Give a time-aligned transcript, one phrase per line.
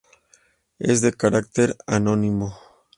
[0.79, 2.57] Es de carácter anónimo.